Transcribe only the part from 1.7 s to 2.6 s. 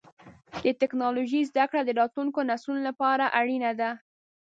د راتلونکو